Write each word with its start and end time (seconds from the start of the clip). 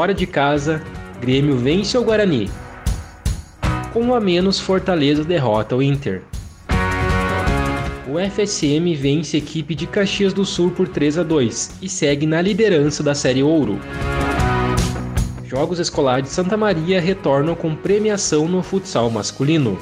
Fora 0.00 0.14
de 0.14 0.26
casa, 0.26 0.82
Grêmio 1.20 1.58
vence 1.58 1.98
o 1.98 2.02
Guarani. 2.02 2.50
Com 3.92 4.00
um 4.00 4.14
a 4.14 4.18
menos, 4.18 4.58
Fortaleza 4.58 5.22
derrota 5.22 5.76
o 5.76 5.82
Inter. 5.82 6.22
O 8.08 8.18
FSM 8.18 8.94
vence 8.96 9.36
a 9.36 9.40
equipe 9.40 9.74
de 9.74 9.86
Caxias 9.86 10.32
do 10.32 10.42
Sul 10.42 10.70
por 10.70 10.88
3 10.88 11.18
a 11.18 11.22
2 11.22 11.72
e 11.82 11.88
segue 11.90 12.24
na 12.24 12.40
liderança 12.40 13.02
da 13.02 13.14
Série 13.14 13.42
Ouro. 13.42 13.78
Jogos 15.44 15.78
Escolares 15.78 16.30
de 16.30 16.30
Santa 16.30 16.56
Maria 16.56 16.98
retornam 16.98 17.54
com 17.54 17.76
premiação 17.76 18.48
no 18.48 18.62
futsal 18.62 19.10
masculino. 19.10 19.78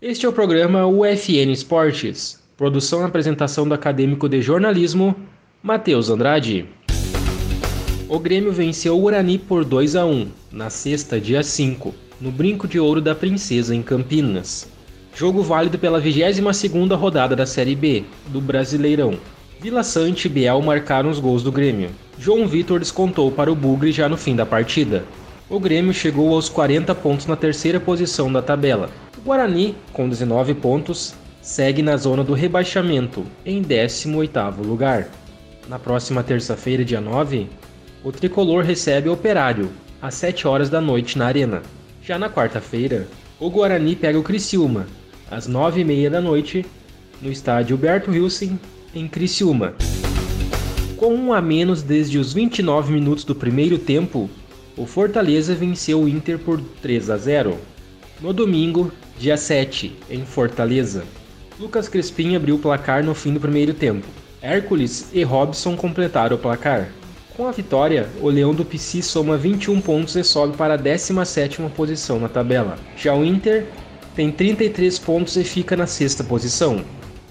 Este 0.00 0.26
é 0.26 0.28
o 0.28 0.32
programa 0.32 0.88
UFN 0.88 1.52
Esportes. 1.52 2.41
Produção 2.62 3.02
e 3.02 3.04
apresentação 3.06 3.66
do 3.66 3.74
acadêmico 3.74 4.28
de 4.28 4.40
jornalismo, 4.40 5.16
Matheus 5.60 6.08
Andrade. 6.08 6.64
O 8.08 8.20
Grêmio 8.20 8.52
venceu 8.52 8.96
o 8.96 9.02
Urani 9.02 9.36
por 9.36 9.64
2 9.64 9.96
a 9.96 10.06
1 10.06 10.28
na 10.52 10.70
sexta, 10.70 11.20
dia 11.20 11.42
5, 11.42 11.92
no 12.20 12.30
Brinco 12.30 12.68
de 12.68 12.78
Ouro 12.78 13.00
da 13.00 13.16
Princesa 13.16 13.74
em 13.74 13.82
Campinas. 13.82 14.68
Jogo 15.12 15.42
válido 15.42 15.76
pela 15.76 16.00
22ª 16.00 16.94
rodada 16.94 17.34
da 17.34 17.46
Série 17.46 17.74
B 17.74 18.04
do 18.28 18.40
Brasileirão. 18.40 19.18
Vila 19.60 19.82
Sante 19.82 20.26
e 20.26 20.28
Biel 20.28 20.62
marcaram 20.62 21.10
os 21.10 21.18
gols 21.18 21.42
do 21.42 21.50
Grêmio. 21.50 21.90
João 22.16 22.46
Vitor 22.46 22.78
descontou 22.78 23.32
para 23.32 23.50
o 23.50 23.56
Bugre 23.56 23.90
já 23.90 24.08
no 24.08 24.16
fim 24.16 24.36
da 24.36 24.46
partida. 24.46 25.02
O 25.50 25.58
Grêmio 25.58 25.92
chegou 25.92 26.32
aos 26.32 26.48
40 26.48 26.94
pontos 26.94 27.26
na 27.26 27.34
terceira 27.34 27.80
posição 27.80 28.32
da 28.32 28.40
tabela. 28.40 28.88
O 29.18 29.22
Guarani, 29.22 29.74
com 29.92 30.08
19 30.08 30.54
pontos, 30.54 31.12
segue 31.42 31.82
na 31.82 31.96
zona 31.96 32.22
do 32.22 32.34
rebaixamento, 32.34 33.26
em 33.44 33.60
18º 33.62 34.64
lugar. 34.64 35.08
Na 35.68 35.76
próxima 35.76 36.22
terça-feira, 36.22 36.84
dia 36.84 37.00
9, 37.00 37.48
o 38.04 38.12
tricolor 38.12 38.62
recebe 38.62 39.08
o 39.08 39.12
Operário, 39.12 39.68
às 40.00 40.14
7 40.14 40.46
horas 40.46 40.70
da 40.70 40.80
noite 40.80 41.18
na 41.18 41.26
Arena. 41.26 41.60
Já 42.00 42.16
na 42.16 42.30
quarta-feira, 42.30 43.08
o 43.40 43.50
Guarani 43.50 43.96
pega 43.96 44.18
o 44.18 44.22
Criciúma, 44.22 44.86
às 45.28 45.48
9h30 45.48 46.10
da 46.10 46.20
noite, 46.20 46.64
no 47.20 47.30
estádio 47.30 47.76
Berto 47.76 48.12
Wilson, 48.12 48.56
em 48.94 49.08
Criciúma. 49.08 49.74
Com 50.96 51.12
um 51.12 51.32
a 51.32 51.42
menos 51.42 51.82
desde 51.82 52.18
os 52.18 52.32
29 52.32 52.92
minutos 52.92 53.24
do 53.24 53.34
primeiro 53.34 53.78
tempo, 53.78 54.30
o 54.76 54.86
Fortaleza 54.86 55.56
venceu 55.56 56.02
o 56.02 56.08
Inter 56.08 56.38
por 56.38 56.60
3 56.80 57.10
a 57.10 57.16
0. 57.16 57.58
No 58.20 58.32
domingo, 58.32 58.92
dia 59.18 59.36
7, 59.36 59.92
em 60.08 60.24
Fortaleza, 60.24 61.04
Lucas 61.60 61.88
Crespim 61.88 62.34
abriu 62.34 62.56
o 62.56 62.58
placar 62.58 63.04
no 63.04 63.14
fim 63.14 63.34
do 63.34 63.40
primeiro 63.40 63.74
tempo. 63.74 64.06
Hércules 64.40 65.08
e 65.12 65.22
Robson 65.22 65.76
completaram 65.76 66.36
o 66.36 66.38
placar. 66.38 66.88
Com 67.36 67.46
a 67.46 67.52
vitória, 67.52 68.08
o 68.20 68.28
Leão 68.28 68.54
do 68.54 68.64
Pici 68.64 69.02
soma 69.02 69.36
21 69.36 69.80
pontos 69.80 70.16
e 70.16 70.24
sobe 70.24 70.56
para 70.56 70.74
a 70.74 70.78
17ª 70.78 71.70
posição 71.70 72.18
na 72.18 72.28
tabela. 72.28 72.76
Já 72.96 73.14
o 73.14 73.24
Inter 73.24 73.66
tem 74.14 74.30
33 74.30 74.98
pontos 74.98 75.36
e 75.36 75.44
fica 75.44 75.76
na 75.76 75.86
sexta 75.86 76.24
posição. 76.24 76.84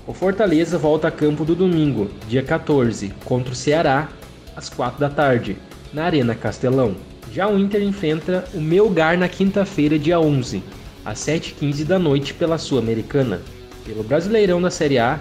O 0.08 0.14
Fortaleza 0.14 0.78
volta 0.78 1.08
a 1.08 1.12
campo 1.12 1.46
do 1.46 1.56
domingo, 1.56 2.10
dia 2.28 2.42
14, 2.42 3.14
contra 3.26 3.54
o 3.54 3.56
Ceará, 3.56 4.10
às 4.56 4.70
4 4.70 5.00
da 5.00 5.10
tarde, 5.10 5.58
na 5.94 6.06
Arena 6.06 6.34
Castelão. 6.34 6.96
Já 7.32 7.48
o 7.48 7.60
Inter 7.60 7.84
enfrenta 7.84 8.46
o 8.54 8.60
Melgar 8.60 9.18
na 9.18 9.28
quinta-feira, 9.28 10.00
dia 10.00 10.20
11, 10.20 10.64
às 11.06 11.20
7h15 11.20 11.86
da 11.86 12.00
noite 12.00 12.34
pela 12.34 12.58
Sul-Americana. 12.58 13.42
Pelo 13.86 14.04
Brasileirão 14.04 14.62
da 14.62 14.70
Série 14.70 15.00
A, 15.00 15.20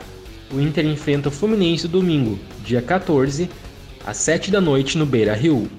o 0.52 0.60
Inter 0.60 0.84
enfrenta 0.84 1.28
o 1.28 1.32
Fluminense 1.32 1.88
domingo, 1.88 2.38
dia 2.62 2.82
14, 2.82 3.48
às 4.04 4.18
7 4.18 4.50
da 4.50 4.60
noite 4.60 4.98
no 4.98 5.06
Beira 5.06 5.34
Rio. 5.34 5.70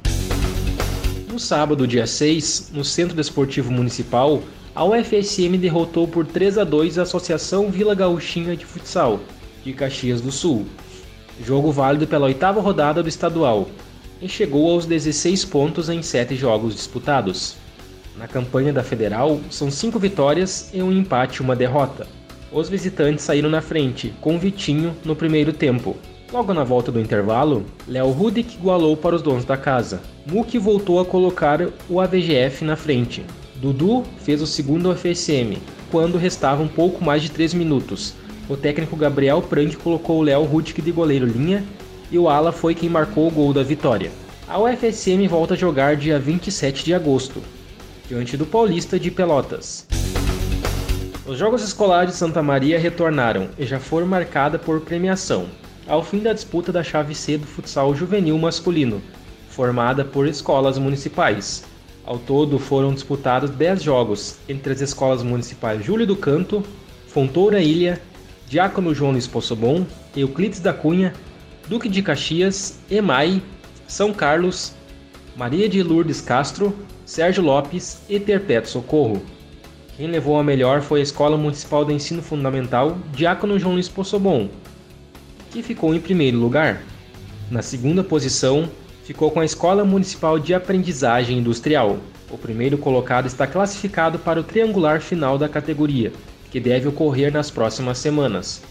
No 1.31 1.39
sábado, 1.39 1.87
dia 1.87 2.07
6, 2.07 2.71
no 2.73 2.83
Centro 2.83 3.15
Desportivo 3.15 3.71
Municipal, 3.71 4.41
a 4.73 4.83
UFSM 4.83 5.57
derrotou 5.59 6.07
por 6.07 6.25
3 6.25 6.57
a 6.57 6.63
2 6.63 6.97
a 6.97 7.03
Associação 7.03 7.69
Vila 7.69 7.93
Gauchinha 7.93 8.55
de 8.55 8.65
Futsal, 8.65 9.19
de 9.63 9.73
Caxias 9.73 10.19
do 10.19 10.31
Sul. 10.31 10.65
Jogo 11.45 11.71
válido 11.71 12.07
pela 12.07 12.25
oitava 12.25 12.61
rodada 12.61 13.03
do 13.03 13.09
estadual, 13.09 13.69
e 14.21 14.27
chegou 14.27 14.71
aos 14.71 14.85
16 14.85 15.45
pontos 15.45 15.89
em 15.89 16.01
7 16.01 16.35
jogos 16.35 16.73
disputados. 16.73 17.55
Na 18.17 18.27
campanha 18.27 18.73
da 18.73 18.83
Federal, 18.83 19.39
são 19.49 19.69
5 19.69 19.99
vitórias 19.99 20.69
e 20.73 20.81
um 20.81 20.91
empate 20.91 21.37
e 21.37 21.41
uma 21.41 21.55
derrota. 21.55 22.07
Os 22.51 22.67
visitantes 22.67 23.23
saíram 23.23 23.49
na 23.49 23.61
frente, 23.61 24.13
com 24.19 24.37
Vitinho 24.37 24.93
no 25.05 25.15
primeiro 25.15 25.53
tempo. 25.53 25.95
Logo 26.33 26.53
na 26.53 26.63
volta 26.63 26.91
do 26.91 26.99
intervalo, 26.99 27.65
Léo 27.87 28.09
Rudik 28.11 28.55
igualou 28.55 28.97
para 28.97 29.15
os 29.15 29.21
donos 29.21 29.45
da 29.45 29.55
casa. 29.55 30.01
Muki 30.25 30.57
voltou 30.57 30.99
a 30.99 31.05
colocar 31.05 31.61
o 31.89 31.99
AVGF 31.99 32.65
na 32.65 32.75
frente, 32.75 33.23
Dudu 33.61 34.03
fez 34.17 34.41
o 34.41 34.47
segundo 34.47 34.93
FSM, 34.95 35.59
quando 35.91 36.17
restava 36.17 36.63
um 36.63 36.67
pouco 36.67 37.05
mais 37.05 37.21
de 37.21 37.29
3 37.29 37.53
minutos. 37.53 38.15
O 38.49 38.57
técnico 38.57 38.95
Gabriel 38.95 39.41
Prank 39.41 39.77
colocou 39.77 40.19
o 40.19 40.23
Léo 40.23 40.43
Rudick 40.43 40.81
de 40.81 40.91
goleiro 40.91 41.27
linha 41.27 41.63
e 42.11 42.17
o 42.17 42.27
Ala 42.27 42.51
foi 42.51 42.73
quem 42.73 42.89
marcou 42.89 43.27
o 43.27 43.31
gol 43.31 43.53
da 43.53 43.61
vitória. 43.61 44.11
A 44.47 44.59
UFSM 44.59 45.27
volta 45.29 45.53
a 45.53 45.57
jogar 45.57 45.95
dia 45.95 46.19
27 46.19 46.83
de 46.83 46.93
agosto, 46.93 47.39
diante 48.09 48.35
do 48.35 48.45
Paulista 48.45 48.99
de 48.99 49.11
Pelotas. 49.11 49.85
Os 51.23 51.37
Jogos 51.37 51.61
Escolares 51.61 52.13
de 52.13 52.17
Santa 52.17 52.41
Maria 52.41 52.79
retornaram 52.79 53.49
e 53.55 53.63
já 53.63 53.79
foram 53.79 54.07
marcada 54.07 54.57
por 54.57 54.81
premiação, 54.81 55.45
ao 55.87 56.03
fim 56.03 56.17
da 56.17 56.33
disputa 56.33 56.71
da 56.71 56.83
chave 56.83 57.13
C 57.13 57.37
do 57.37 57.45
futsal 57.45 57.93
juvenil 57.93 58.35
masculino, 58.39 58.99
formada 59.47 60.03
por 60.03 60.25
escolas 60.25 60.79
municipais. 60.79 61.63
Ao 62.03 62.17
todo 62.17 62.57
foram 62.57 62.91
disputados 62.91 63.51
10 63.51 63.83
jogos 63.83 64.37
entre 64.49 64.73
as 64.73 64.81
escolas 64.81 65.21
municipais 65.21 65.85
Júlio 65.85 66.07
do 66.07 66.15
Canto, 66.15 66.63
Fontoura 67.07 67.61
Ilha, 67.61 68.01
Diácono 68.47 68.95
João 68.95 69.11
Luiz 69.11 69.27
Possobon, 69.27 69.85
Euclides 70.15 70.59
da 70.59 70.73
Cunha, 70.73 71.13
Duque 71.69 71.87
de 71.87 72.01
Caxias, 72.01 72.79
Emai, 72.89 73.43
São 73.87 74.11
Carlos, 74.11 74.73
Maria 75.35 75.69
de 75.69 75.83
Lourdes 75.83 76.19
Castro, 76.19 76.75
Sérgio 77.05 77.43
Lopes 77.43 78.01
e 78.09 78.19
Terpeto 78.19 78.67
Socorro. 78.67 79.21
Quem 79.97 80.07
levou 80.07 80.39
a 80.39 80.43
melhor 80.43 80.81
foi 80.81 81.01
a 81.01 81.03
Escola 81.03 81.37
Municipal 81.37 81.83
de 81.83 81.93
Ensino 81.93 82.21
Fundamental 82.21 82.97
Diácono 83.13 83.59
João 83.59 83.73
Luiz 83.73 83.89
Possobon, 83.89 84.49
que 85.51 85.61
ficou 85.61 85.93
em 85.93 85.99
primeiro 85.99 86.37
lugar. 86.37 86.81
Na 87.49 87.61
segunda 87.61 88.01
posição, 88.01 88.69
ficou 89.03 89.29
com 89.29 89.41
a 89.41 89.45
Escola 89.45 89.83
Municipal 89.83 90.39
de 90.39 90.53
Aprendizagem 90.53 91.37
Industrial. 91.37 91.97
O 92.29 92.37
primeiro 92.37 92.77
colocado 92.77 93.25
está 93.25 93.45
classificado 93.45 94.17
para 94.17 94.39
o 94.39 94.43
triangular 94.43 95.01
final 95.01 95.37
da 95.37 95.49
categoria, 95.49 96.13
que 96.49 96.61
deve 96.61 96.87
ocorrer 96.87 97.31
nas 97.31 97.51
próximas 97.51 97.97
semanas. 97.97 98.61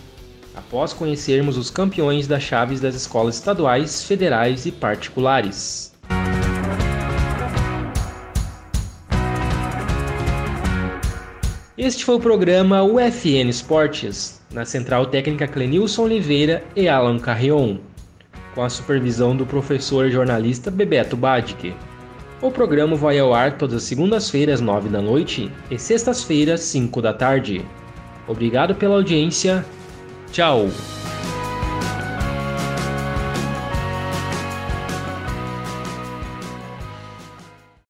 Após 0.54 0.94
conhecermos 0.94 1.58
os 1.58 1.70
campeões 1.70 2.26
das 2.26 2.42
chaves 2.42 2.80
das 2.80 2.94
escolas 2.94 3.34
estaduais, 3.34 4.02
federais 4.02 4.64
e 4.64 4.72
particulares. 4.72 5.89
Este 11.82 12.04
foi 12.04 12.16
o 12.16 12.20
programa 12.20 12.82
UFN 12.82 13.48
Esportes, 13.48 14.38
na 14.52 14.66
Central 14.66 15.06
Técnica 15.06 15.48
Clenilson 15.48 16.02
Oliveira 16.02 16.62
e 16.76 16.86
Alan 16.86 17.18
Carrion 17.18 17.78
com 18.54 18.62
a 18.62 18.68
supervisão 18.68 19.34
do 19.34 19.46
professor 19.46 20.06
e 20.06 20.10
jornalista 20.10 20.70
Bebeto 20.70 21.16
Badic. 21.16 21.74
O 22.42 22.50
programa 22.50 22.96
vai 22.96 23.18
ao 23.18 23.32
ar 23.32 23.56
todas 23.56 23.76
as 23.76 23.82
segundas-feiras, 23.84 24.60
9 24.60 24.90
da 24.90 25.00
noite 25.00 25.50
e 25.70 25.78
sextas-feiras, 25.78 26.60
5 26.60 27.00
da 27.00 27.14
tarde. 27.14 27.64
Obrigado 28.28 28.74
pela 28.74 28.96
audiência. 28.96 29.64
Tchau! 30.30 30.68